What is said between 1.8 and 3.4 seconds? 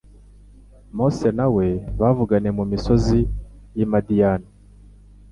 bavuganiye mu misozi